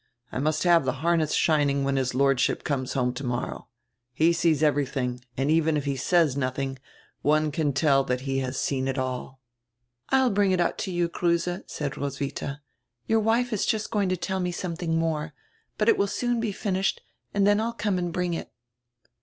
I 0.31 0.39
must 0.39 0.63
have 0.63 0.83
die 0.83 0.93
harness 0.93 1.31
shining 1.33 1.83
when 1.83 1.95
his 1.95 2.15
Lord 2.15 2.39
ship 2.39 2.63
conies 2.63 2.93
home 2.93 3.13
tomorrow. 3.13 3.67
He 4.13 4.33
sees 4.33 4.63
everything, 4.63 5.21
and 5.37 5.51
even 5.51 5.77
if 5.77 5.85
he 5.85 5.95
says 5.95 6.35
notiiing, 6.35 6.79
one 7.21 7.51
can 7.51 7.71
tell 7.71 8.03
tiiat 8.03 8.21
he 8.21 8.39
has 8.39 8.59
seen 8.59 8.87
it 8.87 8.97
all." 8.97 9.41
"I'll 10.09 10.31
bring 10.31 10.51
it 10.53 10.59
out 10.59 10.79
to 10.79 10.91
you, 10.91 11.07
Kruse," 11.07 11.47
said 11.67 11.97
Roswidia. 11.97 12.61
"Your 13.05 13.19
wife 13.19 13.53
is 13.53 13.63
just 13.63 13.91
going 13.91 14.09
to 14.09 14.17
tell 14.17 14.39
me 14.39 14.51
somediing 14.51 14.95
more; 14.95 15.35
but 15.77 15.87
it 15.87 15.99
will 15.99 16.07
soon 16.07 16.39
be 16.39 16.51
finished 16.51 17.01
and 17.31 17.45
dien 17.45 17.59
I'll 17.59 17.71
come 17.73 17.99
and 17.99 18.11
bring 18.11 18.33
it." 18.33 18.51